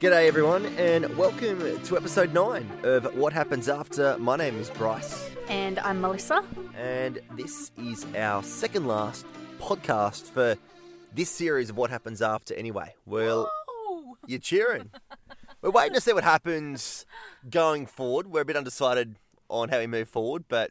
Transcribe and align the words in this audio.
G'day, 0.00 0.26
everyone, 0.28 0.66
and 0.78 1.16
welcome 1.16 1.80
to 1.82 1.96
episode 1.96 2.32
9 2.32 2.70
of 2.84 3.14
What 3.16 3.32
Happens 3.32 3.68
After. 3.68 4.16
My 4.18 4.36
name 4.36 4.56
is 4.58 4.70
Bryce, 4.70 5.28
And 5.48 5.78
I'm 5.80 6.00
Melissa. 6.00 6.44
and 6.76 7.18
this 7.36 7.72
is 7.76 8.06
our 8.16 8.42
second 8.42 8.86
last 8.86 9.26
podcast 9.60 10.30
for 10.30 10.56
this 11.14 11.28
series 11.30 11.70
of 11.70 11.76
What 11.76 11.90
Happens 11.90 12.22
After, 12.22 12.54
anyway. 12.54 12.94
Well, 13.06 13.50
Oh, 13.68 14.16
you're 14.26 14.38
cheering. 14.38 14.90
We're 15.62 15.70
waiting 15.70 15.94
to 15.94 16.00
see 16.00 16.12
what 16.12 16.24
happens 16.24 17.04
going 17.50 17.86
forward. 17.86 18.28
We're 18.28 18.42
a 18.42 18.44
bit 18.44 18.56
undecided 18.56 19.16
on 19.48 19.68
how 19.70 19.78
we 19.80 19.86
move 19.88 20.08
forward, 20.08 20.44
but 20.48 20.70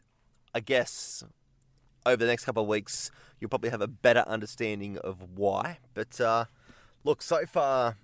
I 0.54 0.60
guess 0.60 1.22
over 2.06 2.16
the 2.16 2.26
next 2.26 2.44
couple 2.46 2.62
of 2.62 2.68
weeks, 2.68 3.10
you'll 3.40 3.48
probably 3.50 3.70
have 3.70 3.80
a 3.80 3.88
better 3.88 4.24
understanding 4.26 4.98
of 4.98 5.22
why. 5.34 5.78
But 5.94 6.20
uh, 6.20 6.44
look, 7.04 7.22
so 7.22 7.46
far, 7.46 7.96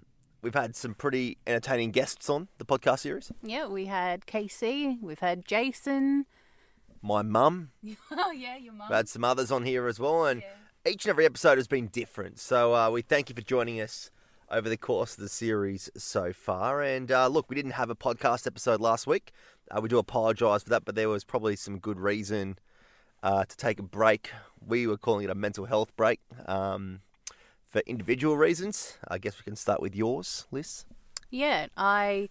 we've 0.42 0.54
had 0.54 0.74
some 0.76 0.94
pretty 0.94 1.38
entertaining 1.46 1.90
guests 1.90 2.28
on 2.30 2.48
the 2.58 2.64
podcast 2.64 3.00
series. 3.00 3.30
yeah, 3.42 3.66
we 3.66 3.86
had 3.86 4.26
Casey, 4.26 4.98
we've 5.00 5.20
had 5.20 5.44
Jason. 5.44 6.26
My 7.02 7.22
mum, 7.22 7.70
Oh, 8.10 8.30
yeah, 8.32 8.56
your 8.56 8.72
mum. 8.72 8.88
we've 8.88 8.96
had 8.96 9.08
some 9.08 9.22
others 9.24 9.52
on 9.52 9.64
here 9.64 9.86
as 9.86 10.00
well, 10.00 10.24
and 10.26 10.42
each 10.86 11.04
and 11.04 11.10
every 11.10 11.26
episode 11.26 11.58
has 11.58 11.68
been 11.68 11.88
different. 11.88 12.38
So 12.38 12.74
uh, 12.74 12.90
we 12.90 13.02
thank 13.02 13.28
you 13.28 13.34
for 13.34 13.42
joining 13.42 13.80
us 13.80 14.10
over 14.50 14.68
the 14.68 14.76
course 14.76 15.14
of 15.14 15.20
the 15.22 15.28
series 15.28 15.90
so 15.96 16.32
far. 16.32 16.80
And 16.82 17.10
uh, 17.10 17.26
look, 17.28 17.50
we 17.50 17.56
didn't 17.56 17.72
have 17.72 17.90
a 17.90 17.96
podcast 17.96 18.46
episode 18.46 18.80
last 18.80 19.06
week. 19.06 19.32
Uh, 19.70 19.80
we 19.80 19.88
do 19.88 19.98
apologise 19.98 20.62
for 20.62 20.70
that, 20.70 20.84
but 20.84 20.94
there 20.94 21.08
was 21.08 21.24
probably 21.24 21.56
some 21.56 21.78
good 21.80 21.98
reason 21.98 22.56
uh, 23.24 23.44
to 23.44 23.56
take 23.56 23.80
a 23.80 23.82
break. 23.82 24.30
We 24.66 24.86
were 24.86 24.96
calling 24.96 25.24
it 25.24 25.30
a 25.30 25.34
mental 25.34 25.66
health 25.66 25.96
break 25.96 26.20
um, 26.46 27.00
for 27.66 27.82
individual 27.86 28.36
reasons. 28.36 28.98
I 29.06 29.18
guess 29.18 29.38
we 29.38 29.44
can 29.44 29.56
start 29.56 29.80
with 29.80 29.94
yours, 29.94 30.46
Liz. 30.50 30.84
Yeah, 31.30 31.66
I, 31.76 32.28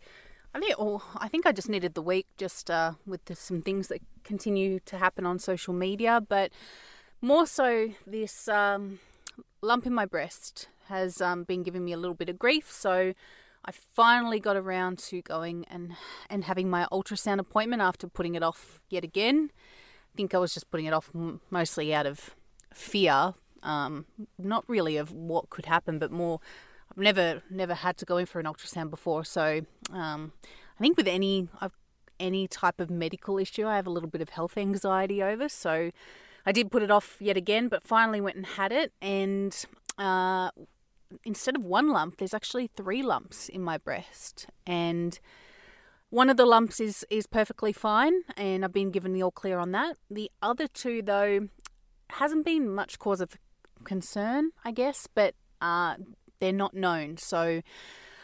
I 0.53 0.59
think, 0.59 0.75
oh, 0.77 1.02
I 1.16 1.30
think 1.30 1.45
I 1.45 1.52
just 1.52 1.69
needed 1.69 1.94
the 1.94 2.02
week 2.02 2.27
just 2.38 2.69
uh, 2.69 2.94
with 3.05 3.23
the, 3.25 3.36
some 3.36 3.61
things 3.61 3.88
that 3.88 4.02
continue 4.23 4.80
to 4.86 4.97
happen 4.97 5.25
on 5.25 5.39
social 5.39 5.73
media, 5.73 6.19
but 6.19 6.52
more 7.22 7.47
so 7.47 7.89
this 8.05 8.47
um, 8.47 8.99
lump 9.61 9.86
in 9.86 9.94
my 9.94 10.05
breast 10.05 10.67
has 10.88 11.22
um, 11.22 11.44
been 11.44 11.64
giving 11.64 11.86
me 11.86 11.94
a 11.94 11.97
little 11.97 12.16
bit 12.16 12.30
of 12.30 12.38
grief. 12.38 12.72
So 12.72 13.14
I 13.66 13.72
finally 13.72 14.39
got 14.39 14.55
around 14.55 14.99
to 14.99 15.22
going 15.22 15.66
and 15.70 15.95
and 16.30 16.44
having 16.44 16.70
my 16.70 16.88
ultrasound 16.92 17.39
appointment 17.39 17.81
after 17.81 18.08
putting 18.08 18.36
it 18.36 18.44
off 18.44 18.80
yet 18.89 19.03
again. 19.03 19.52
I 20.16 20.17
think 20.17 20.33
I 20.33 20.38
was 20.38 20.53
just 20.53 20.71
putting 20.71 20.85
it 20.85 20.94
off 20.94 21.11
mostly 21.49 21.94
out 21.94 22.05
of 22.05 22.35
fear, 22.73 23.33
um, 23.63 24.05
not 24.39 24.63
really 24.69 24.95
of 24.95 25.11
what 25.11 25.49
could 25.49 25.66
happen, 25.66 25.99
but 25.99 26.09
more. 26.09 26.39
I've 26.89 26.97
never 26.97 27.41
never 27.49 27.73
had 27.73 27.97
to 27.97 28.05
go 28.05 28.16
in 28.16 28.25
for 28.25 28.39
an 28.39 28.45
ultrasound 28.45 28.91
before, 28.91 29.25
so 29.25 29.66
um, 29.91 30.31
I 30.80 30.81
think 30.81 30.95
with 30.95 31.09
any 31.09 31.49
I've, 31.59 31.73
any 32.17 32.47
type 32.47 32.80
of 32.80 32.89
medical 32.89 33.38
issue, 33.38 33.67
I 33.67 33.75
have 33.75 33.88
a 33.88 33.89
little 33.89 34.08
bit 34.08 34.21
of 34.21 34.30
health 34.30 34.58
anxiety 34.58 35.21
over. 35.21 35.49
So 35.49 35.91
I 36.45 36.53
did 36.53 36.71
put 36.71 36.81
it 36.81 36.91
off 36.91 37.17
yet 37.19 37.36
again, 37.36 37.67
but 37.67 37.83
finally 37.83 38.21
went 38.21 38.38
and 38.38 38.45
had 38.45 38.71
it, 38.71 38.93
and 39.02 39.66
uh, 39.97 40.52
instead 41.25 41.58
of 41.58 41.66
one 41.66 41.89
lump, 41.89 42.19
there's 42.19 42.33
actually 42.33 42.67
three 42.67 43.03
lumps 43.03 43.49
in 43.49 43.61
my 43.61 43.77
breast, 43.77 44.47
and 44.66 45.19
one 46.09 46.30
of 46.30 46.38
the 46.38 46.45
lumps 46.45 46.80
is 46.80 47.06
is 47.09 47.28
perfectly 47.28 47.73
fine, 47.73 48.22
and 48.38 48.64
I've 48.64 48.73
been 48.73 48.92
given 48.92 49.14
the 49.14 49.23
all 49.23 49.31
clear 49.31 49.59
on 49.59 49.72
that. 49.72 49.98
The 50.09 50.31
other 50.42 50.67
two, 50.67 51.02
though, 51.02 51.50
hasn't 52.09 52.45
been 52.45 52.73
much 52.73 53.00
cause 53.00 53.22
of 53.22 53.38
concern, 53.84 54.52
I 54.64 54.72
guess, 54.72 55.08
but 55.14 55.36
uh, 55.61 55.95
they're 56.39 56.53
not 56.53 56.73
known. 56.73 57.17
So 57.17 57.61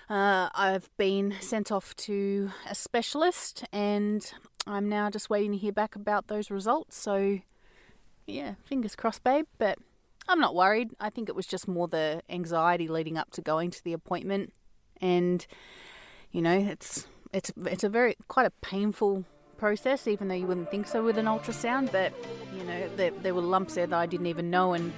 uh, 0.09 0.49
I've 0.53 0.89
been 0.97 1.35
sent 1.39 1.71
off 1.71 1.95
to 1.97 2.51
a 2.69 2.75
specialist, 2.75 3.65
and 3.71 4.31
I'm 4.67 4.87
now 4.87 5.09
just 5.09 5.29
waiting 5.29 5.51
to 5.51 5.57
hear 5.57 5.71
back 5.71 5.95
about 5.95 6.27
those 6.27 6.51
results. 6.51 6.97
So 6.97 7.39
yeah, 8.27 8.55
fingers 8.65 8.95
crossed, 8.95 9.23
babe. 9.23 9.45
But 9.57 9.79
I'm 10.27 10.39
not 10.39 10.55
worried. 10.55 10.91
I 10.99 11.09
think 11.09 11.29
it 11.29 11.35
was 11.35 11.47
just 11.47 11.67
more 11.67 11.87
the 11.87 12.21
anxiety 12.29 12.87
leading 12.87 13.17
up 13.17 13.31
to 13.31 13.41
going 13.41 13.71
to 13.71 13.83
the 13.83 13.93
appointment, 13.93 14.53
and 15.01 15.45
you 16.31 16.41
know, 16.41 16.57
it's 16.57 17.07
it's 17.33 17.51
it's 17.65 17.83
a 17.83 17.89
very 17.89 18.15
quite 18.27 18.45
a 18.45 18.51
painful 18.61 19.25
process, 19.57 20.07
even 20.07 20.27
though 20.27 20.35
you 20.35 20.47
wouldn't 20.47 20.71
think 20.71 20.87
so 20.87 21.03
with 21.03 21.17
an 21.17 21.25
ultrasound. 21.25 21.91
But 21.91 22.13
you 22.55 22.63
know, 22.63 22.89
there, 22.95 23.11
there 23.21 23.33
were 23.33 23.41
lumps 23.41 23.75
there 23.75 23.87
that 23.87 23.97
I 23.97 24.05
didn't 24.05 24.27
even 24.27 24.49
know, 24.49 24.73
and 24.73 24.91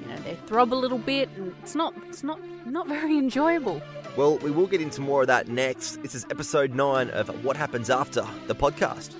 you 0.00 0.06
know, 0.06 0.16
they 0.18 0.34
throb 0.46 0.72
a 0.72 0.76
little 0.76 0.98
bit, 0.98 1.28
and 1.36 1.54
it's 1.62 1.74
not 1.74 1.94
it's 2.08 2.22
not 2.22 2.38
not 2.66 2.86
very 2.86 3.18
enjoyable. 3.18 3.80
Well, 4.16 4.38
we 4.38 4.50
will 4.50 4.68
get 4.68 4.80
into 4.80 5.00
more 5.00 5.22
of 5.22 5.26
that 5.26 5.48
next. 5.48 6.00
This 6.02 6.14
is 6.14 6.24
episode 6.30 6.72
9 6.72 7.10
of 7.10 7.44
What 7.44 7.56
Happens 7.56 7.90
After, 7.90 8.24
the 8.46 8.54
podcast. 8.54 9.12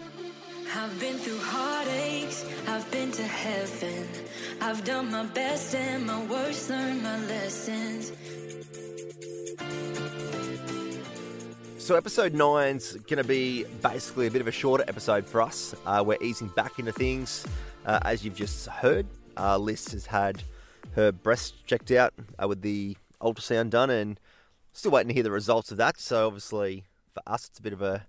I've 0.76 1.00
been 1.00 1.16
through 1.18 1.38
heartaches, 1.38 2.44
I've 2.68 2.88
been 2.92 3.10
to 3.12 3.22
heaven. 3.22 4.08
I've 4.60 4.84
done 4.84 5.10
my 5.10 5.24
best 5.26 5.74
and 5.74 6.06
my 6.06 6.24
worst, 6.26 6.70
learned 6.70 7.02
my 7.02 7.18
lessons. 7.26 8.12
So, 11.84 11.96
episode 11.96 12.32
nine's 12.32 12.94
going 12.94 13.18
to 13.18 13.28
be 13.28 13.64
basically 13.82 14.26
a 14.26 14.30
bit 14.30 14.40
of 14.40 14.48
a 14.48 14.50
shorter 14.50 14.84
episode 14.88 15.26
for 15.26 15.42
us. 15.42 15.74
Uh, 15.84 16.02
we're 16.04 16.16
easing 16.22 16.48
back 16.48 16.78
into 16.78 16.92
things. 16.92 17.46
Uh, 17.84 17.98
as 18.06 18.24
you've 18.24 18.34
just 18.34 18.66
heard, 18.68 19.04
uh, 19.36 19.58
Liz 19.58 19.88
has 19.88 20.06
had 20.06 20.42
her 20.94 21.12
breast 21.12 21.66
checked 21.66 21.90
out 21.90 22.14
uh, 22.42 22.48
with 22.48 22.62
the 22.62 22.96
ultrasound 23.20 23.68
done 23.68 23.90
and 23.90 24.18
still 24.72 24.92
waiting 24.92 25.08
to 25.08 25.14
hear 25.14 25.22
the 25.22 25.30
results 25.30 25.70
of 25.70 25.76
that. 25.76 26.00
So, 26.00 26.26
obviously, 26.26 26.84
for 27.12 27.22
us, 27.26 27.48
it's 27.48 27.58
a 27.58 27.62
bit 27.62 27.74
of 27.74 27.82
a 27.82 28.06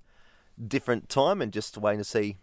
different 0.66 1.10
time 1.10 1.42
and 1.42 1.52
just 1.52 1.78
waiting 1.78 2.00
to 2.00 2.06
see 2.06 2.38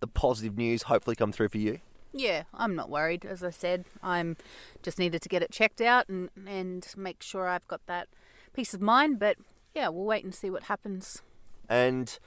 the 0.00 0.06
positive 0.06 0.58
news 0.58 0.82
hopefully 0.82 1.16
come 1.16 1.32
through 1.32 1.48
for 1.48 1.56
you. 1.56 1.78
Yeah, 2.12 2.42
I'm 2.52 2.76
not 2.76 2.90
worried. 2.90 3.24
As 3.24 3.42
I 3.42 3.50
said, 3.50 3.86
I'm 4.02 4.36
just 4.82 4.98
needed 4.98 5.22
to 5.22 5.30
get 5.30 5.40
it 5.40 5.50
checked 5.50 5.80
out 5.80 6.10
and 6.10 6.28
and 6.46 6.86
make 6.94 7.22
sure 7.22 7.48
I've 7.48 7.66
got 7.68 7.86
that 7.86 8.08
peace 8.52 8.74
of 8.74 8.82
mind. 8.82 9.18
But 9.18 9.38
yeah, 9.78 9.88
we'll 9.88 10.04
wait 10.04 10.24
and 10.24 10.34
see 10.34 10.50
what 10.50 10.64
happens. 10.64 11.22
And 11.68 12.18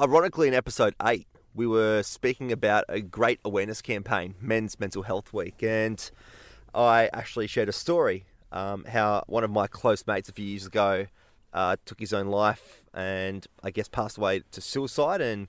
ironically, 0.00 0.48
in 0.48 0.54
episode 0.54 0.96
8, 1.00 1.24
we 1.54 1.64
were 1.64 2.02
speaking 2.02 2.50
about 2.50 2.84
a 2.88 3.00
great 3.00 3.38
awareness 3.44 3.80
campaign, 3.80 4.34
Men's 4.40 4.80
Mental 4.80 5.04
Health 5.04 5.32
Week. 5.32 5.62
And 5.62 6.10
I 6.74 7.08
actually 7.12 7.46
shared 7.46 7.68
a 7.68 7.72
story 7.72 8.24
um, 8.50 8.84
how 8.86 9.22
one 9.28 9.44
of 9.44 9.52
my 9.52 9.68
close 9.68 10.04
mates 10.04 10.28
a 10.28 10.32
few 10.32 10.44
years 10.44 10.66
ago 10.66 11.06
uh, 11.52 11.76
took 11.84 12.00
his 12.00 12.12
own 12.12 12.26
life 12.26 12.84
and 12.92 13.46
I 13.62 13.70
guess 13.70 13.86
passed 13.86 14.18
away 14.18 14.42
to 14.50 14.60
suicide. 14.60 15.20
And 15.20 15.46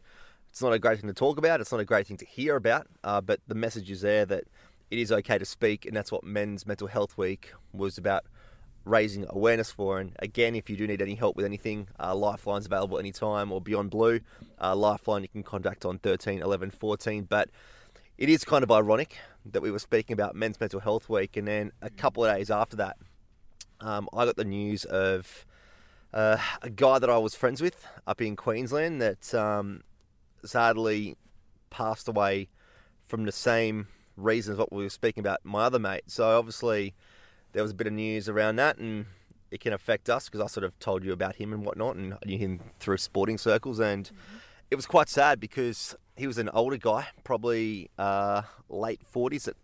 it's 0.52 0.62
not 0.62 0.74
a 0.74 0.80
great 0.80 1.00
thing 1.00 1.08
to 1.08 1.14
talk 1.16 1.40
about, 1.40 1.60
it's 1.60 1.72
not 1.72 1.82
a 1.82 1.86
great 1.86 2.06
thing 2.06 2.18
to 2.18 2.26
hear 2.26 2.56
about, 2.56 2.86
uh, 3.04 3.20
but 3.20 3.40
the 3.48 3.56
message 3.56 3.90
is 3.90 4.02
there 4.02 4.28
that 4.28 4.44
it 4.92 5.00
is 5.00 5.12
okay 5.12 5.40
to 5.40 5.46
speak. 5.46 5.88
And 5.88 5.98
that's 5.98 6.12
what 6.12 6.24
Men's 6.24 6.68
Mental 6.68 6.88
Health 6.88 7.18
Week 7.18 7.52
was 7.74 7.98
about 7.98 8.26
raising 8.88 9.26
awareness 9.30 9.72
for. 9.72 10.00
And 10.00 10.16
again, 10.20 10.56
if 10.56 10.70
you 10.70 10.78
do 10.78 10.88
need 10.88 11.02
any 11.02 11.16
help 11.16 11.36
with 11.36 11.46
anything, 11.46 11.88
uh, 12.00 12.16
Lifeline's 12.16 12.66
available 12.66 12.98
anytime 12.98 13.52
or 13.52 13.62
Beyond 13.62 13.90
Blue. 13.90 14.20
Uh, 14.60 14.76
Lifeline 14.76 15.24
you 15.24 15.28
can 15.28 15.44
contact 15.44 15.86
on 15.86 16.00
13 16.00 16.42
11 16.42 16.72
14. 16.72 17.24
But 17.26 17.50
it 18.18 18.30
is 18.30 18.44
kind 18.44 18.64
of 18.64 18.72
ironic 18.72 19.18
that 19.46 19.62
we 19.62 19.72
were 19.72 19.80
speaking 19.80 20.14
about 20.14 20.36
Men's 20.36 20.60
Mental 20.60 20.80
Health 20.80 21.10
Week, 21.10 21.38
and 21.38 21.48
then 21.48 21.72
a 21.82 21.90
couple 21.90 22.26
of 22.26 22.36
days 22.36 22.50
after 22.50 22.76
that, 22.78 22.98
um, 23.80 24.10
I 24.14 24.26
got 24.26 24.36
the 24.36 24.46
news 24.46 24.86
of 24.86 25.46
uh, 26.14 26.38
a 26.62 26.70
guy 26.70 27.00
that 27.00 27.10
I 27.10 27.18
was 27.18 27.36
friends 27.36 27.62
with 27.62 27.86
up 28.08 28.22
in 28.22 28.36
Queensland 28.36 29.02
that 29.02 29.34
um, 29.36 29.84
sadly 30.44 31.16
passed 31.70 32.08
away 32.08 32.50
from 33.06 33.26
the 33.26 33.32
same 33.32 33.88
reasons 34.16 34.58
what 34.58 34.74
we 34.74 34.84
were 34.84 34.90
speaking 34.90 35.22
about 35.22 35.40
my 35.44 35.64
other 35.64 35.80
mate. 35.80 36.04
So 36.08 36.26
obviously 36.38 36.96
there 37.58 37.64
was 37.64 37.72
a 37.72 37.76
bit 37.76 37.88
of 37.88 37.94
news 37.94 38.30
around 38.30 38.58
that, 38.58 38.78
and 38.78 39.08
it 39.50 39.62
can 39.62 39.74
affect 39.74 40.12
us 40.12 40.26
because 40.26 40.42
I 40.42 40.46
sort 40.46 40.64
of 40.64 40.78
told 40.78 41.04
you 41.04 41.12
about 41.12 41.38
him 41.38 41.54
and 41.54 41.66
whatnot, 41.66 41.96
and 41.96 42.14
I 42.14 42.20
knew 42.24 42.38
him 42.38 42.60
through 42.80 42.98
sporting 42.98 43.40
circles, 43.40 43.80
and 43.80 44.12
it 44.70 44.76
was 44.76 44.86
quite 44.86 45.10
sad 45.10 45.40
because 45.40 45.96
he 46.16 46.28
was 46.28 46.38
an 46.38 46.50
older 46.50 46.78
guy, 46.78 47.08
probably 47.24 47.90
uh, 47.98 48.44
late 48.70 49.02
forties, 49.10 49.46
that 49.46 49.56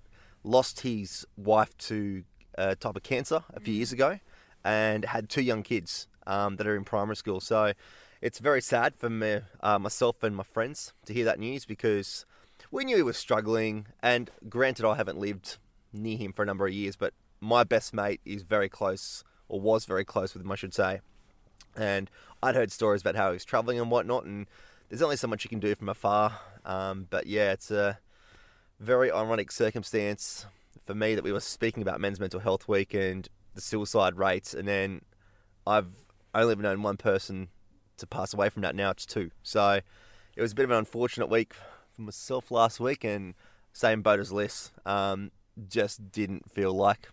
lost 0.44 0.80
his 0.80 1.28
wife 1.38 1.78
to 1.90 2.24
a 2.56 2.76
type 2.76 2.96
of 2.96 3.04
cancer 3.04 3.44
a 3.54 3.60
few 3.60 3.76
years 3.76 3.92
ago, 3.92 4.20
and 4.66 5.06
had 5.06 5.30
two 5.30 5.44
young 5.44 5.62
kids 5.62 6.08
um, 6.26 6.56
that 6.56 6.66
are 6.66 6.76
in 6.76 6.86
primary 6.86 7.16
school. 7.16 7.40
So 7.42 7.74
it's 8.22 8.40
very 8.40 8.62
sad 8.62 8.96
for 8.96 9.12
me, 9.12 9.42
uh, 9.62 9.78
myself 9.78 10.24
and 10.24 10.36
my 10.36 10.42
friends 10.42 10.94
to 11.06 11.14
hear 11.14 11.26
that 11.26 11.38
news 11.38 11.66
because 11.66 12.26
we 12.72 12.86
knew 12.86 12.96
he 12.96 13.04
was 13.04 13.18
struggling. 13.18 13.86
And 14.02 14.32
granted, 14.50 14.84
I 14.84 14.96
haven't 14.96 15.20
lived 15.20 15.60
near 15.94 16.18
him 16.18 16.34
for 16.34 16.42
a 16.42 16.48
number 16.48 16.66
of 16.66 16.74
years, 16.74 16.96
but 16.96 17.14
my 17.44 17.64
best 17.64 17.94
mate 17.94 18.22
is 18.26 18.44
very 18.44 18.70
close, 18.70 19.24
or 19.50 19.60
was 19.60 19.86
very 19.86 20.06
close 20.06 20.34
with 20.34 20.44
him, 20.44 20.52
I 20.52 20.56
should 20.56 20.74
say. 20.74 21.02
And 21.76 22.10
I'd 22.42 22.56
heard 22.56 22.72
stories 22.72 23.02
about 23.02 23.16
how 23.16 23.30
he 23.30 23.34
was 23.34 23.46
traveling 23.46 23.80
and 23.80 23.92
whatnot, 23.92 24.24
and 24.24 24.48
there's 24.90 25.02
only 25.02 25.18
so 25.18 25.28
much 25.28 25.44
you 25.44 25.50
can 25.50 25.60
do 25.60 25.76
from 25.76 25.90
afar. 25.90 26.40
Um, 26.66 27.08
but 27.10 27.28
yeah, 27.28 27.52
it's 27.52 27.70
a 27.70 28.00
very 28.80 29.12
ironic 29.12 29.52
circumstance 29.52 30.46
for 30.86 30.96
me 30.96 31.16
that 31.16 31.24
we 31.24 31.32
were 31.32 31.40
speaking 31.40 31.82
about 31.82 32.00
Men's 32.00 32.20
Mental 32.20 32.40
Health 32.40 32.68
Week 32.68 32.94
and 32.94 33.28
the 33.56 33.62
suicide 33.62 34.18
rates, 34.18 34.54
and 34.54 34.68
then 34.68 35.02
I've 35.68 36.06
only 36.34 36.54
ever 36.54 36.62
known 36.62 36.82
one 36.82 36.98
person 36.98 37.50
to 37.98 38.08
pass 38.08 38.34
away 38.34 38.50
from 38.50 38.62
that. 38.64 38.76
Now 38.76 38.92
it's 38.92 39.06
two. 39.06 39.32
So 39.44 39.82
it 40.36 40.42
was 40.42 40.54
a 40.54 40.56
bit 40.56 40.64
of 40.64 40.72
an 40.72 40.78
unfortunate 40.78 41.30
week 41.30 41.54
for 41.96 42.02
myself 42.02 42.52
last 42.52 42.80
week, 42.80 43.04
and 43.04 43.34
same 43.74 44.02
boat 44.02 44.20
as 44.20 44.32
Liz. 44.32 44.72
Um, 44.86 45.32
just 45.68 46.12
didn't 46.12 46.52
feel 46.52 46.74
like, 46.74 47.10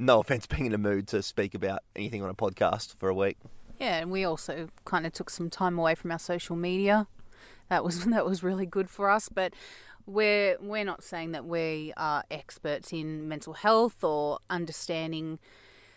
no 0.00 0.20
offense, 0.20 0.46
being 0.46 0.66
in 0.66 0.74
a 0.74 0.78
mood 0.78 1.06
to 1.08 1.22
speak 1.22 1.54
about 1.54 1.80
anything 1.94 2.22
on 2.22 2.30
a 2.30 2.34
podcast 2.34 2.96
for 2.96 3.08
a 3.08 3.14
week. 3.14 3.36
Yeah, 3.78 3.98
and 3.98 4.10
we 4.10 4.24
also 4.24 4.68
kind 4.84 5.06
of 5.06 5.12
took 5.12 5.30
some 5.30 5.48
time 5.48 5.78
away 5.78 5.94
from 5.94 6.12
our 6.12 6.18
social 6.18 6.56
media. 6.56 7.06
That 7.68 7.84
was 7.84 8.04
that 8.06 8.24
was 8.24 8.42
really 8.42 8.66
good 8.66 8.90
for 8.90 9.10
us, 9.10 9.28
but 9.28 9.54
we're 10.06 10.56
we're 10.60 10.84
not 10.84 11.02
saying 11.04 11.32
that 11.32 11.44
we 11.44 11.92
are 11.96 12.24
experts 12.30 12.92
in 12.92 13.28
mental 13.28 13.54
health 13.54 14.02
or 14.02 14.40
understanding 14.48 15.38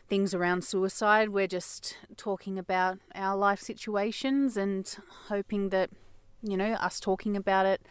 things 0.07 0.33
around 0.33 0.63
suicide. 0.63 1.29
We're 1.29 1.47
just 1.47 1.97
talking 2.17 2.59
about 2.59 2.99
our 3.15 3.35
life 3.35 3.59
situations 3.59 4.55
and 4.57 4.95
hoping 5.27 5.69
that 5.69 5.89
you 6.41 6.57
know 6.57 6.73
us 6.73 6.99
talking 6.99 7.35
about 7.35 7.65
it 7.65 7.81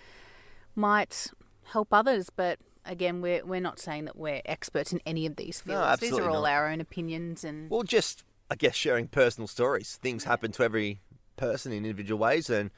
might 0.75 1.31
help 1.64 1.88
others, 1.93 2.31
but 2.35 2.59
again, 2.84 3.20
we're 3.20 3.44
we're 3.44 3.61
not 3.61 3.79
saying 3.79 4.05
that 4.06 4.17
we're 4.17 4.43
experts 4.44 4.93
in 4.93 5.00
any 5.06 5.26
of 5.26 5.37
these 5.37 5.62
No, 5.67 5.82
fields. 5.82 6.00
these 6.00 6.12
are 6.19 6.29
all 6.29 6.43
not. 6.43 6.50
our 6.52 6.69
own 6.70 6.81
opinions 6.81 7.44
and 7.44 7.70
Well, 7.70 7.82
just 7.82 8.25
I 8.50 8.55
guess 8.55 8.75
sharing 8.75 9.08
personal 9.08 9.46
stories. 9.49 9.99
Things 10.02 10.25
happen 10.25 10.52
to 10.52 10.62
every 10.62 11.00
person 11.37 11.73
in 11.73 11.84
individual 11.84 12.19
ways, 12.19 12.50
and 12.50 12.70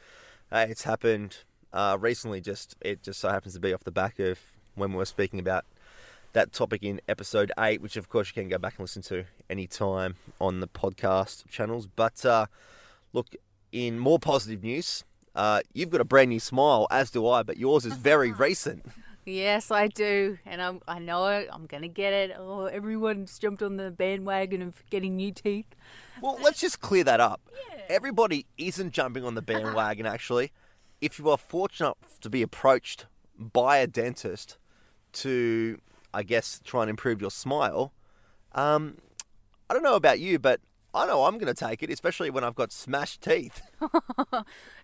uh, 0.52 0.66
it's 0.68 0.84
happened 0.84 1.38
uh, 1.72 1.96
recently. 2.00 2.40
Just 2.40 2.76
it 2.80 3.02
just 3.02 3.20
so 3.20 3.28
happens 3.28 3.54
to 3.54 3.60
be 3.60 3.72
off 3.74 3.84
the 3.84 3.90
back 3.90 4.18
of 4.18 4.38
when 4.74 4.90
we 4.92 4.96
were 4.96 5.04
speaking 5.04 5.38
about 5.40 5.64
that 6.32 6.52
topic 6.52 6.82
in 6.82 7.00
episode 7.08 7.52
eight, 7.58 7.80
which 7.80 7.96
of 7.96 8.08
course 8.08 8.28
you 8.28 8.34
can 8.42 8.48
go 8.48 8.58
back 8.58 8.74
and 8.78 8.80
listen 8.80 9.02
to 9.02 9.24
anytime 9.48 10.16
on 10.40 10.60
the 10.60 10.66
podcast 10.68 11.48
channels. 11.48 11.86
But 11.86 12.24
uh, 12.26 12.46
look, 13.12 13.28
in 13.70 13.98
more 14.00 14.18
positive 14.18 14.62
news, 14.64 15.04
uh, 15.36 15.60
you've 15.72 15.90
got 15.90 16.00
a 16.00 16.04
brand 16.04 16.30
new 16.30 16.40
smile, 16.40 16.86
as 16.90 17.10
do 17.12 17.26
I, 17.28 17.42
but 17.44 17.56
yours 17.56 17.84
is 17.84 17.94
very 17.94 18.32
recent. 18.48 18.84
Yes, 19.26 19.70
I 19.70 19.88
do, 19.88 20.38
and 20.44 20.60
I'm, 20.60 20.80
I 20.86 20.98
know 20.98 21.26
it. 21.28 21.48
I'm 21.50 21.66
gonna 21.66 21.88
get 21.88 22.12
it. 22.12 22.36
Oh, 22.38 22.66
everyone's 22.66 23.38
jumped 23.38 23.62
on 23.62 23.76
the 23.76 23.90
bandwagon 23.90 24.60
of 24.60 24.84
getting 24.90 25.16
new 25.16 25.32
teeth. 25.32 25.74
Well, 26.20 26.38
let's 26.42 26.60
just 26.60 26.80
clear 26.80 27.04
that 27.04 27.20
up. 27.20 27.40
Yeah. 27.70 27.82
Everybody 27.88 28.46
isn't 28.58 28.92
jumping 28.92 29.24
on 29.24 29.34
the 29.34 29.42
bandwagon, 29.42 30.06
actually. 30.06 30.52
If 31.00 31.18
you 31.18 31.30
are 31.30 31.38
fortunate 31.38 31.96
to 32.20 32.30
be 32.30 32.42
approached 32.42 33.06
by 33.38 33.78
a 33.78 33.86
dentist 33.86 34.58
to, 35.14 35.80
I 36.12 36.22
guess, 36.22 36.60
try 36.62 36.82
and 36.82 36.90
improve 36.90 37.20
your 37.20 37.30
smile, 37.30 37.92
um, 38.52 38.98
I 39.68 39.74
don't 39.74 39.82
know 39.82 39.96
about 39.96 40.20
you, 40.20 40.38
but 40.38 40.60
I 40.94 41.06
know 41.06 41.24
I'm 41.24 41.38
going 41.38 41.52
to 41.52 41.54
take 41.54 41.82
it, 41.82 41.90
especially 41.90 42.30
when 42.30 42.44
I've 42.44 42.54
got 42.54 42.72
smashed 42.72 43.22
teeth. 43.22 43.62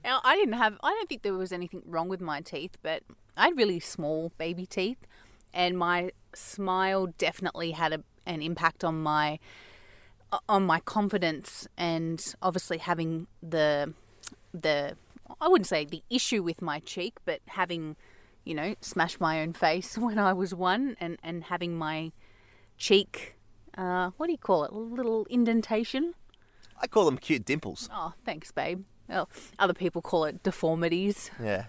Now, 0.03 0.21
I 0.25 0.35
didn't 0.37 0.55
have. 0.55 0.79
I 0.83 0.93
don't 0.93 1.09
think 1.09 1.23
there 1.23 1.35
was 1.35 1.53
anything 1.53 1.83
wrong 1.85 2.09
with 2.09 2.21
my 2.23 2.41
teeth, 2.41 2.79
but 2.83 3.03
I 3.37 3.47
had 3.47 3.57
really 3.57 3.81
small 3.81 4.33
baby 4.39 4.65
teeth, 4.65 5.07
and 5.53 5.77
my 5.77 6.11
smile 6.35 7.09
definitely 7.19 7.73
had 7.73 7.93
a, 7.93 8.03
an 8.25 8.41
impact 8.41 8.83
on 8.83 9.03
my 9.03 9.39
on 10.49 10.65
my 10.65 10.81
confidence, 10.81 11.69
and 11.77 12.35
obviously 12.41 12.79
having 12.79 13.27
the 13.43 13.93
the 14.55 14.97
I 15.41 15.49
wouldn't 15.49 15.67
say 15.67 15.85
the 15.85 16.03
issue 16.09 16.43
with 16.43 16.63
my 16.63 16.81
cheek, 16.81 17.19
but 17.27 17.41
having 17.47 17.97
you 18.45 18.55
know 18.55 18.75
smashed 18.81 19.21
my 19.21 19.43
own 19.43 19.53
face 19.53 19.99
when 20.07 20.19
I 20.19 20.33
was 20.33 20.55
one, 20.55 20.97
and 20.99 21.19
and 21.23 21.45
having 21.45 21.77
my 21.77 22.13
cheek. 22.79 23.37
Uh, 23.77 24.11
what 24.17 24.27
do 24.27 24.33
you 24.33 24.39
call 24.39 24.65
it? 24.65 24.73
A 24.73 24.77
little 24.77 25.27
indentation. 25.31 26.15
I 26.81 26.87
call 26.87 27.05
them 27.05 27.19
cute 27.19 27.45
dimples. 27.45 27.89
Oh, 27.93 28.15
thanks, 28.25 28.51
babe. 28.51 28.85
Well, 29.09 29.29
other 29.59 29.75
people 29.75 30.03
call 30.03 30.25
it 30.25 30.43
deformities. 30.43 31.31
Yeah. 31.43 31.65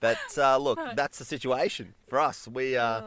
But 0.00 0.18
uh, 0.38 0.56
look, 0.56 0.78
that's 0.96 1.18
the 1.18 1.26
situation 1.26 1.94
for 2.08 2.18
us. 2.18 2.48
We 2.48 2.76
uh, 2.76 3.02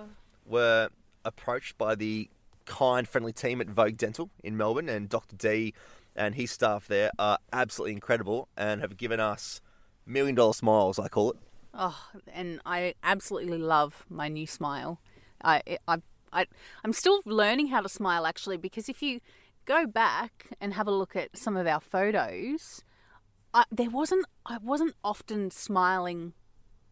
were 0.45 0.89
approached 1.25 1.75
by 1.77 1.95
the 1.95 2.29
kind, 2.65 3.07
friendly 3.07 3.33
team 3.33 3.61
at 3.61 3.67
Vogue 3.67 3.97
Dental 3.97 4.29
in 4.43 4.55
Melbourne, 4.57 4.89
and 4.89 5.09
Dr. 5.09 5.35
D 5.35 5.73
and 6.15 6.35
his 6.35 6.51
staff 6.51 6.87
there 6.87 7.09
are 7.17 7.39
absolutely 7.51 7.93
incredible 7.93 8.47
and 8.55 8.81
have 8.81 8.95
given 8.97 9.19
us 9.19 9.59
million 10.05 10.35
dollar 10.35 10.53
smiles, 10.53 10.99
I 10.99 11.07
call 11.07 11.31
it. 11.31 11.37
Oh, 11.73 11.99
and 12.31 12.59
I 12.65 12.93
absolutely 13.03 13.57
love 13.57 14.05
my 14.09 14.27
new 14.27 14.45
smile. 14.45 14.99
I, 15.43 15.61
I, 15.87 15.97
I, 16.33 16.45
I'm 16.83 16.93
still 16.93 17.21
learning 17.25 17.67
how 17.67 17.81
to 17.81 17.89
smile 17.89 18.25
actually 18.25 18.57
because 18.57 18.89
if 18.89 19.01
you 19.01 19.19
go 19.65 19.85
back 19.87 20.49
and 20.59 20.73
have 20.73 20.87
a 20.87 20.91
look 20.91 21.15
at 21.15 21.37
some 21.37 21.55
of 21.55 21.67
our 21.67 21.79
photos, 21.79 22.83
I, 23.53 23.63
there 23.71 23.89
wasn't 23.89 24.25
I 24.45 24.57
wasn't 24.61 24.95
often 25.03 25.51
smiling 25.51 26.33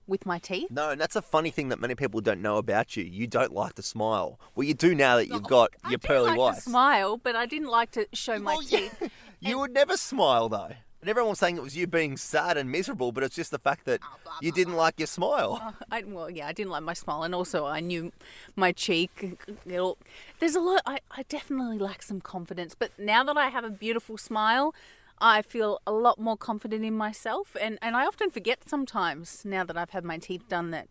with 0.08 0.26
my 0.26 0.40
teeth. 0.40 0.70
No, 0.72 0.90
and 0.90 1.00
that's 1.00 1.16
a 1.16 1.22
funny 1.22 1.52
thing 1.52 1.70
that 1.70 1.80
many 1.80 1.96
people 1.96 2.22
don't 2.22 2.42
know 2.42 2.58
about 2.58 2.98
you. 2.98 3.04
You 3.04 3.28
don't 3.28 3.54
like 3.54 3.74
to 3.76 3.82
smile. 3.82 4.40
Well, 4.56 4.66
you 4.68 4.74
do 4.74 4.94
now 4.94 5.16
that 5.18 5.28
you've 5.28 5.44
got 5.44 5.72
I 5.84 5.90
your 5.92 6.00
do 6.00 6.08
pearly 6.08 6.30
like 6.30 6.38
whites. 6.40 6.64
to 6.66 6.70
smile, 6.70 7.18
but 7.18 7.36
I 7.36 7.46
didn't 7.46 7.70
like 7.70 7.92
to 7.92 8.08
show 8.14 8.38
my 8.40 8.54
Well, 8.54 8.64
yeah. 8.64 8.80
teeth. 8.80 9.12
You 9.44 9.58
would 9.58 9.74
never 9.74 9.98
smile 9.98 10.50
though. 10.50 10.74
And 11.01 11.09
everyone 11.09 11.31
was 11.31 11.39
saying 11.39 11.57
it 11.57 11.63
was 11.63 11.75
you 11.75 11.88
being 11.88 12.15
sad 12.15 12.57
and 12.57 12.71
miserable, 12.71 13.12
but 13.12 13.24
it's 13.24 13.36
just 13.36 13.50
the 13.50 13.57
fact 13.57 13.86
that 13.86 14.01
Oh, 14.03 14.31
you 14.39 14.51
didn't 14.51 14.75
like 14.75 15.00
your 15.00 15.07
smile. 15.07 15.59
Oh, 15.62 15.86
I, 15.92 16.03
well, 16.06 16.30
yeah, 16.30 16.48
I 16.48 16.53
didn't 16.53 16.69
like 16.71 16.83
my 16.83 16.94
smile, 16.94 17.24
and 17.24 17.33
also 17.33 17.65
I 17.65 17.80
knew 17.80 18.12
my 18.56 18.71
cheek. 18.71 19.39
It'll, 19.65 19.98
there's 20.39 20.56
a 20.56 20.59
lot. 20.59 20.83
I, 20.86 21.00
I 21.09 21.24
definitely 21.24 21.80
lack 21.80 22.03
some 22.03 22.21
confidence, 22.21 22.75
but 22.75 22.92
now 23.00 23.24
that 23.24 23.36
I 23.36 23.50
have 23.50 23.63
a 23.63 23.71
beautiful 23.71 24.18
smile, 24.18 24.75
I 25.19 25.42
feel 25.42 25.81
a 25.88 25.92
lot 25.92 26.19
more 26.19 26.38
confident 26.38 26.86
in 26.86 26.95
myself, 26.95 27.57
and 27.59 27.80
and 27.81 27.95
I 27.95 28.06
often 28.06 28.30
forget 28.30 28.69
sometimes 28.69 29.44
now 29.44 29.63
that 29.63 29.77
I've 29.77 29.92
had 29.92 30.06
my 30.06 30.19
teeth 30.19 30.48
done 30.48 30.69
that. 30.71 30.88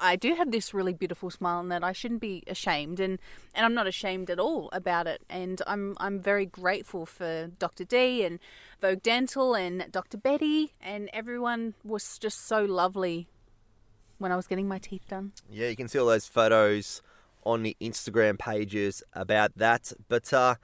I 0.00 0.16
do 0.16 0.34
have 0.34 0.50
this 0.50 0.74
really 0.74 0.92
beautiful 0.92 1.30
smile 1.30 1.60
and 1.60 1.72
that 1.72 1.82
I 1.82 1.92
shouldn't 1.92 2.20
be 2.20 2.42
ashamed 2.46 3.00
and, 3.00 3.18
and 3.54 3.64
I'm 3.64 3.74
not 3.74 3.86
ashamed 3.86 4.28
at 4.28 4.38
all 4.38 4.68
about 4.72 5.06
it 5.06 5.22
and 5.30 5.62
I'm 5.66 5.96
I'm 5.98 6.20
very 6.20 6.44
grateful 6.46 7.06
for 7.06 7.48
Dr. 7.58 7.84
D 7.84 8.24
and 8.24 8.38
Vogue 8.80 9.02
Dental 9.02 9.54
and 9.54 9.86
Dr. 9.90 10.18
Betty 10.18 10.74
and 10.80 11.08
everyone 11.12 11.74
was 11.82 12.18
just 12.18 12.46
so 12.46 12.62
lovely 12.62 13.28
when 14.18 14.32
I 14.32 14.36
was 14.36 14.46
getting 14.46 14.68
my 14.68 14.78
teeth 14.78 15.08
done. 15.08 15.32
Yeah, 15.50 15.68
you 15.68 15.76
can 15.76 15.88
see 15.88 15.98
all 15.98 16.06
those 16.06 16.26
photos 16.26 17.00
on 17.44 17.62
the 17.62 17.76
Instagram 17.80 18.38
pages 18.38 19.02
about 19.14 19.56
that. 19.56 19.92
But 20.08 20.32
uh, 20.32 20.56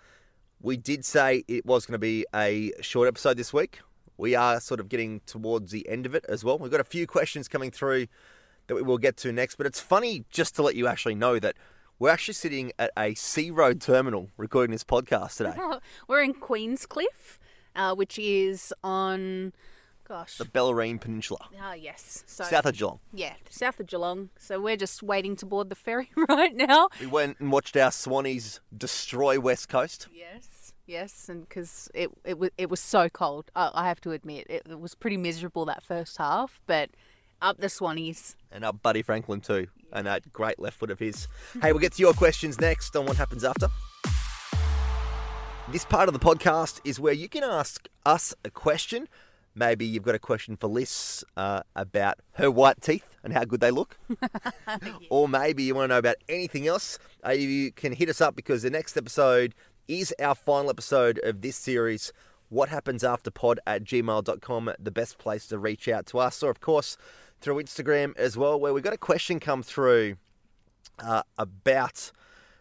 we 0.61 0.77
did 0.77 1.05
say 1.05 1.45
it 1.49 1.65
was 1.65 1.87
going 1.87 1.95
to 1.95 1.99
be 1.99 2.27
a 2.35 2.73
short 2.81 3.09
episode 3.09 3.37
this 3.37 3.53
week. 3.53 3.81
We 4.17 4.35
are 4.35 4.61
sort 4.61 4.81
of 4.81 4.89
getting 4.89 5.21
towards 5.27 5.73
the 5.73 5.89
end 5.89 6.07
of 6.07 6.15
it 6.15 6.25
as 6.29 6.45
well. 6.45 6.59
We've 6.59 6.71
got 6.71 6.81
a 6.81 6.85
few 6.85 7.07
questions 7.07 7.49
coming 7.49 7.71
through 7.71 8.07
that 8.67 8.75
we 8.75 8.83
will 8.83 8.99
get 8.99 9.17
to 9.19 9.33
next. 9.33 9.57
But 9.57 9.67
it's 9.67 9.81
funny 9.81 10.25
just 10.31 10.55
to 10.57 10.63
let 10.63 10.75
you 10.75 10.87
actually 10.87 11.15
know 11.15 11.39
that 11.39 11.57
we're 11.99 12.11
actually 12.11 12.35
sitting 12.35 12.73
at 12.79 12.91
a 12.97 13.15
Searoad 13.15 13.81
terminal 13.81 14.31
recording 14.37 14.73
this 14.73 14.85
podcast 14.85 15.37
today. 15.37 15.55
We're 16.09 16.23
in 16.23 16.35
Queenscliff, 16.35 17.39
uh, 17.77 17.95
which 17.95 18.19
is 18.19 18.73
on, 18.83 19.53
gosh, 20.09 20.37
the 20.39 20.45
Bellarine 20.45 21.01
Peninsula, 21.01 21.47
ah 21.61 21.75
yes, 21.75 22.25
so 22.27 22.43
south 22.45 22.67
of 22.67 22.77
Geelong. 22.77 22.99
yeah, 23.13 23.35
south 23.49 23.79
of 23.79 23.87
Geelong. 23.87 24.31
So 24.39 24.61
we're 24.61 24.77
just 24.77 25.05
waiting 25.05 25.37
to 25.37 25.47
board 25.47 25.71
the 25.71 25.77
ferry 25.77 26.11
right 26.29 26.55
now. 26.55 26.89
We 27.01 27.07
went 27.07 27.39
and 27.39 27.53
watched 27.53 27.77
our 27.77 27.91
Swannies 27.91 28.59
destroy 28.77 29.39
West 29.39 29.69
Coast. 29.69 30.09
Yes, 30.13 30.73
yes, 30.87 31.29
and 31.29 31.49
because 31.49 31.89
it 31.95 32.11
it 32.25 32.39
was 32.41 32.51
it 32.59 32.69
was 32.71 32.81
so 32.81 33.09
cold, 33.09 33.53
I, 33.55 33.71
I 33.73 33.89
have 33.89 34.01
to 34.01 34.11
admit 34.11 34.47
it, 34.51 34.63
it 34.69 34.81
was 34.81 34.97
pretty 34.97 35.17
miserable 35.17 35.65
that 35.67 35.83
first 35.85 36.17
half, 36.19 36.61
but 36.67 36.91
up 37.45 37.59
the 37.59 37.67
Swannies. 37.69 38.35
and 38.51 38.65
up 38.65 38.83
buddy 38.83 39.03
Franklin 39.03 39.41
too, 39.41 39.69
and 39.93 40.07
that 40.07 40.33
great 40.33 40.59
left 40.59 40.79
foot 40.79 40.91
of 40.91 40.99
his. 40.99 41.29
Hey, 41.61 41.73
we'll 41.73 41.81
get 41.81 41.93
to 41.93 42.01
your 42.03 42.15
questions 42.15 42.59
next 42.61 42.97
on 42.97 43.05
what 43.07 43.17
happens 43.17 43.45
after. 43.45 43.69
This 45.71 45.85
part 45.85 46.09
of 46.09 46.15
the 46.15 46.21
podcast 46.21 46.81
is 46.85 46.99
where 46.99 47.13
you 47.13 47.29
can 47.29 47.45
ask 47.45 47.89
us 48.05 48.35
a 48.45 48.51
question. 48.51 49.09
Maybe 49.55 49.87
you've 49.87 50.03
got 50.03 50.15
a 50.15 50.19
question 50.19 50.57
for 50.57 50.67
Liz 50.67 51.23
uh, 51.37 51.63
about 51.77 52.19
her 52.33 52.51
white 52.51 52.81
teeth 52.81 53.09
and 53.23 53.33
how 53.33 53.45
good 53.45 53.61
they 53.61 53.71
look. 53.71 53.97
Or 55.11 55.29
maybe 55.29 55.63
you 55.63 55.75
want 55.75 55.85
to 55.91 55.95
know 55.95 55.99
about 55.99 56.17
anything 56.29 56.67
else. 56.67 56.99
Uh, 57.25 57.31
you 57.31 57.71
can 57.71 57.93
hit 57.93 58.09
us 58.09 58.21
up 58.21 58.35
because 58.35 58.63
the 58.63 58.71
next 58.71 58.97
episode 58.97 59.55
is 59.87 60.13
our 60.19 60.35
final 60.35 60.71
episode 60.71 61.21
of 61.23 61.41
this 61.41 61.57
series. 61.57 62.13
What 62.49 62.69
happens 62.69 63.05
after 63.05 63.31
pod 63.31 63.61
at 63.67 63.85
gmail.com, 63.85 64.73
the 64.79 64.91
best 64.91 65.19
place 65.19 65.47
to 65.49 65.59
reach 65.59 65.87
out 65.89 66.07
to 66.07 66.19
us, 66.19 66.43
or 66.43 66.51
of 66.51 66.61
course 66.61 66.97
through 67.45 67.63
Instagram 67.63 68.17
as 68.17 68.39
well, 68.39 68.59
where 68.59 68.73
we 68.73 68.81
got 68.81 68.95
a 68.95 68.99
question 68.99 69.39
come 69.39 69.63
through 69.63 70.17
uh, 70.99 71.23
about 71.37 72.11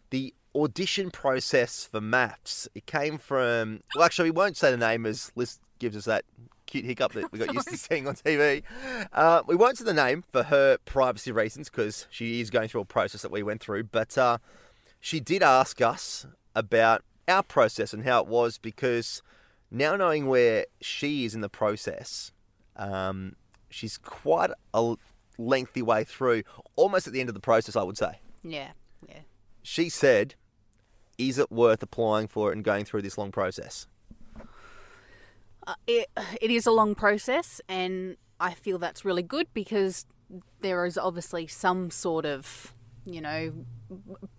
the 0.10 0.34
audition 0.54 1.10
process 1.10 1.88
for 1.90 2.02
MAFS. 2.02 2.68
It 2.76 2.86
came 2.86 3.18
from, 3.18 3.80
well, 3.96 4.04
actually, 4.04 4.30
we 4.30 4.36
won't 4.36 4.58
say 4.58 4.72
the 4.72 4.78
name 4.78 5.06
as 5.06 5.32
Liz 5.36 5.60
gives 5.80 5.96
us 5.96 6.06
that 6.06 6.26
cute 6.66 6.84
hiccup 6.84 7.14
that 7.14 7.32
we 7.32 7.40
got 7.40 7.54
used 7.54 7.70
to 7.70 7.78
seeing 7.78 8.08
on 8.08 8.16
TV. 8.16 8.64
Uh, 9.14 9.42
we 9.48 9.56
won't 9.56 9.78
say 9.78 9.86
the 9.86 9.94
name 9.94 10.22
for 10.22 10.44
her 10.44 10.78
privacy 10.84 11.32
reasons 11.32 11.70
because 11.70 12.06
she 12.10 12.42
is 12.42 12.50
going 12.50 12.68
through 12.68 12.82
a 12.82 12.86
process 12.86 13.22
that 13.22 13.32
we 13.32 13.42
went 13.42 13.62
through. 13.62 13.86
But 13.86 14.18
uh, 14.18 14.40
she 15.00 15.22
did 15.22 15.42
ask 15.42 15.82
us 15.82 16.28
about 16.56 17.04
our 17.28 17.42
process 17.42 17.94
and 17.94 18.04
how 18.04 18.22
it 18.22 18.28
was 18.28 18.58
because 18.58 19.22
now 19.72 19.96
knowing 19.96 20.28
where 20.28 20.66
she 20.82 21.24
is 21.24 21.34
in 21.34 21.40
the 21.40 21.50
process, 21.50 22.34
um, 22.76 23.38
she's 23.74 23.98
quite 23.98 24.52
a 24.74 24.96
lengthy 25.38 25.82
way 25.82 26.04
through, 26.04 26.44
almost 26.76 27.08
at 27.08 27.14
the 27.14 27.20
end 27.20 27.30
of 27.30 27.36
the 27.36 27.42
process, 27.42 27.76
I 27.76 27.84
would 27.84 27.98
say. 27.98 28.20
Yeah, 28.44 28.72
yeah. 29.08 29.20
She 29.62 29.90
said, 29.90 30.36
Is 31.18 31.38
it 31.38 31.52
worth 31.52 31.82
applying 31.84 32.28
for 32.28 32.52
it 32.52 32.56
and 32.56 32.64
going 32.64 32.86
through 32.86 33.02
this 33.02 33.18
long 33.18 33.32
process? 33.32 33.88
Uh, 35.66 35.76
it, 35.88 36.08
it 36.42 36.52
is 36.52 36.66
a 36.66 36.72
long 36.72 36.94
process, 36.94 37.62
and 37.70 38.18
I 38.40 38.54
feel 38.54 38.78
that's 38.78 39.06
really 39.06 39.24
good 39.24 39.48
because 39.54 40.06
there 40.62 40.86
is 40.86 40.98
obviously 40.98 41.48
some 41.48 41.90
sort 41.90 42.26
of, 42.26 42.74
you 43.06 43.22
know, 43.22 43.54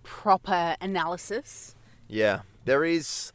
proper 0.03 0.77
analysis. 0.81 1.75
Yeah, 2.09 2.41
there 2.67 2.85
is 2.85 3.33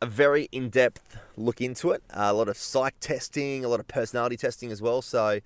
a 0.00 0.06
very 0.06 0.48
in 0.52 0.68
depth 0.68 1.18
look 1.36 1.60
into 1.60 1.90
it, 1.90 2.02
a 2.10 2.32
lot 2.32 2.48
of 2.48 2.56
psych 2.56 2.94
testing, 3.00 3.64
a 3.64 3.68
lot 3.68 3.80
of 3.80 3.88
personality 3.88 4.36
testing 4.36 4.70
as 4.70 4.82
well. 4.82 5.02
So 5.02 5.40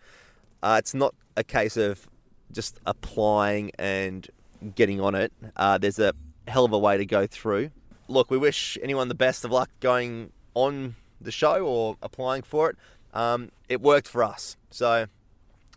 uh, 0.62 0.76
it's 0.78 0.95
not 0.95 1.14
a 1.37 1.45
case 1.45 1.76
of 1.76 2.09
just 2.52 2.80
applying 2.87 3.71
and 3.78 4.28
getting 4.75 5.00
on 5.00 5.14
it. 5.14 5.33
Uh, 5.57 5.78
there's 5.78 5.99
a 5.99 6.12
hell 6.49 6.64
of 6.64 6.73
a 6.73 6.78
way 6.78 6.97
to 6.97 7.07
go 7.07 7.26
through. 7.26 7.71
Look, 8.09 8.30
we 8.30 8.38
wish 8.38 8.76
anyone 8.83 9.09
the 9.09 9.14
best 9.14 9.45
of 9.45 9.52
luck 9.52 9.71
going 9.80 10.33
on 10.54 10.97
the 11.21 11.30
show 11.30 11.64
or 11.64 11.97
applying 12.02 12.42
for 12.42 12.71
it. 12.71 12.76
Um, 13.14 13.50
it 13.69 13.80
worked 13.80 14.09
for 14.09 14.25
us. 14.25 14.57
So, 14.71 15.07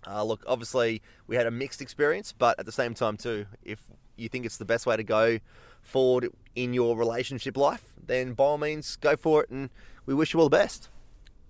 uh, 0.07 0.23
look, 0.23 0.43
obviously 0.47 1.01
we 1.27 1.35
had 1.35 1.45
a 1.45 1.51
mixed 1.51 1.81
experience, 1.81 2.33
but 2.35 2.59
at 2.59 2.65
the 2.65 2.71
same 2.71 2.93
time, 2.93 3.17
too, 3.17 3.45
if 3.63 3.79
you 4.15 4.29
think 4.29 4.45
it's 4.45 4.57
the 4.57 4.65
best 4.65 4.85
way 4.85 4.97
to 4.97 5.03
go 5.03 5.39
forward 5.83 6.29
in 6.55 6.73
your 6.73 6.97
relationship 6.97 7.57
life, 7.57 7.93
then 8.05 8.33
by 8.33 8.43
all 8.43 8.57
means, 8.57 8.95
go 8.95 9.15
for 9.15 9.43
it. 9.43 9.49
And 9.49 9.69
we 10.05 10.13
wish 10.13 10.33
you 10.33 10.39
all 10.39 10.49
the 10.49 10.57
best. 10.57 10.89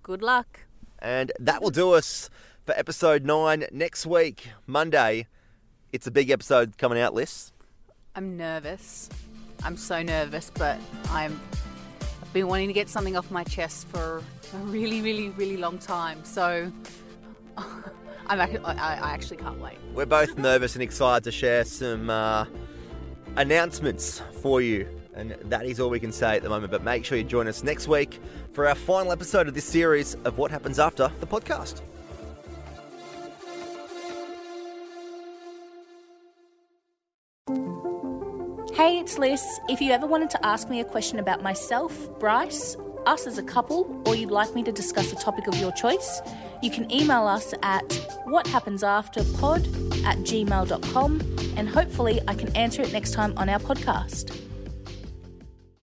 Good 0.02 0.22
luck. 0.22 0.60
And 0.98 1.32
that 1.38 1.62
will 1.62 1.70
do 1.70 1.92
us 1.92 2.30
for 2.62 2.72
episode 2.76 3.24
nine 3.24 3.66
next 3.72 4.06
week, 4.06 4.48
Monday. 4.66 5.26
It's 5.92 6.06
a 6.06 6.10
big 6.10 6.30
episode 6.30 6.78
coming 6.78 6.98
out, 6.98 7.14
Liz. 7.14 7.52
I'm 8.16 8.36
nervous. 8.36 9.08
I'm 9.62 9.76
so 9.76 10.02
nervous, 10.02 10.50
but 10.54 10.78
I'm. 11.10 11.40
I've 12.22 12.32
been 12.32 12.48
wanting 12.48 12.68
to 12.68 12.74
get 12.74 12.88
something 12.88 13.16
off 13.16 13.30
my 13.30 13.44
chest 13.44 13.86
for 13.88 14.22
a 14.52 14.56
really, 14.58 15.00
really, 15.02 15.30
really 15.30 15.56
long 15.56 15.78
time. 15.78 16.24
So 16.24 16.70
I'm 17.56 18.40
actually, 18.40 18.60
I, 18.60 18.96
I 18.96 19.10
actually 19.12 19.36
can't 19.36 19.60
wait. 19.60 19.78
We're 19.94 20.06
both 20.06 20.36
nervous 20.36 20.74
and 20.74 20.82
excited 20.82 21.24
to 21.24 21.32
share 21.32 21.64
some 21.64 22.10
uh, 22.10 22.46
announcements 23.36 24.22
for 24.40 24.60
you. 24.60 24.88
And 25.14 25.36
that 25.44 25.64
is 25.64 25.78
all 25.78 25.90
we 25.90 26.00
can 26.00 26.12
say 26.12 26.36
at 26.36 26.42
the 26.42 26.48
moment. 26.48 26.72
But 26.72 26.82
make 26.82 27.04
sure 27.04 27.16
you 27.16 27.24
join 27.24 27.46
us 27.46 27.62
next 27.62 27.86
week 27.86 28.20
for 28.52 28.66
our 28.68 28.74
final 28.74 29.12
episode 29.12 29.46
of 29.48 29.54
this 29.54 29.64
series 29.64 30.14
of 30.24 30.38
What 30.38 30.50
Happens 30.50 30.78
After 30.78 31.10
the 31.20 31.26
podcast. 31.26 31.80
Hey, 38.74 38.98
it's 38.98 39.18
Liz. 39.18 39.40
If 39.68 39.80
you 39.80 39.92
ever 39.92 40.06
wanted 40.06 40.30
to 40.30 40.44
ask 40.44 40.68
me 40.68 40.80
a 40.80 40.84
question 40.84 41.20
about 41.20 41.42
myself, 41.42 41.96
Bryce, 42.18 42.76
us 43.06 43.26
as 43.26 43.38
a 43.38 43.42
couple, 43.42 44.02
or 44.04 44.16
you'd 44.16 44.32
like 44.32 44.52
me 44.54 44.64
to 44.64 44.72
discuss 44.72 45.12
a 45.12 45.16
topic 45.16 45.46
of 45.46 45.54
your 45.56 45.70
choice, 45.72 46.20
you 46.60 46.70
can 46.70 46.90
email 46.90 47.28
us 47.28 47.54
at 47.62 47.88
whathappensafterpod 48.26 49.93
at 50.04 50.18
gmail.com 50.18 51.20
and 51.56 51.68
hopefully 51.68 52.20
I 52.28 52.34
can 52.34 52.54
answer 52.56 52.82
it 52.82 52.92
next 52.92 53.12
time 53.12 53.34
on 53.36 53.48
our 53.48 53.58
podcast. 53.58 54.43